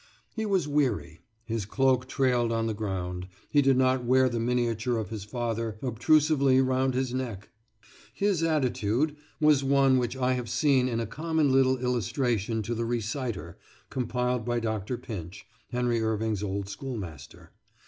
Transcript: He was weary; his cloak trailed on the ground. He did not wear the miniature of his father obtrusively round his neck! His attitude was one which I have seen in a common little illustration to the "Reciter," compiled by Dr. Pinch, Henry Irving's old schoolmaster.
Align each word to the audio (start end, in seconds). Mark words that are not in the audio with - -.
He 0.35 0.47
was 0.47 0.67
weary; 0.67 1.21
his 1.45 1.63
cloak 1.67 2.07
trailed 2.07 2.51
on 2.51 2.65
the 2.65 2.73
ground. 2.73 3.27
He 3.51 3.61
did 3.61 3.77
not 3.77 4.03
wear 4.03 4.29
the 4.29 4.39
miniature 4.39 4.97
of 4.97 5.11
his 5.11 5.23
father 5.23 5.77
obtrusively 5.83 6.59
round 6.59 6.95
his 6.95 7.13
neck! 7.13 7.49
His 8.11 8.41
attitude 8.41 9.15
was 9.39 9.63
one 9.63 9.99
which 9.99 10.17
I 10.17 10.33
have 10.33 10.49
seen 10.49 10.89
in 10.89 10.99
a 10.99 11.05
common 11.05 11.51
little 11.51 11.77
illustration 11.77 12.63
to 12.63 12.73
the 12.73 12.83
"Reciter," 12.83 13.59
compiled 13.91 14.43
by 14.43 14.59
Dr. 14.59 14.97
Pinch, 14.97 15.45
Henry 15.69 16.01
Irving's 16.01 16.41
old 16.41 16.67
schoolmaster. 16.67 17.51